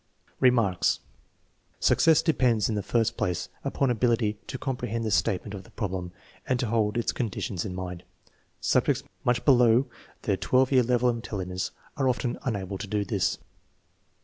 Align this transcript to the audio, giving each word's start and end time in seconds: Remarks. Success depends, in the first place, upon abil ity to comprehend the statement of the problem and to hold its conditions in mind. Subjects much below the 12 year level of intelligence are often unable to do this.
Remarks. 0.39 0.99
Success 1.79 2.23
depends, 2.23 2.67
in 2.69 2.73
the 2.73 2.81
first 2.81 3.17
place, 3.17 3.49
upon 3.63 3.91
abil 3.91 4.13
ity 4.13 4.39
to 4.47 4.57
comprehend 4.57 5.03
the 5.05 5.11
statement 5.11 5.53
of 5.53 5.61
the 5.63 5.69
problem 5.69 6.11
and 6.47 6.59
to 6.59 6.65
hold 6.65 6.97
its 6.97 7.11
conditions 7.11 7.65
in 7.65 7.75
mind. 7.75 8.01
Subjects 8.59 9.03
much 9.23 9.45
below 9.45 9.85
the 10.23 10.37
12 10.37 10.71
year 10.71 10.81
level 10.81 11.07
of 11.09 11.17
intelligence 11.17 11.69
are 11.97 12.09
often 12.09 12.39
unable 12.41 12.79
to 12.79 12.87
do 12.87 13.05
this. 13.05 13.37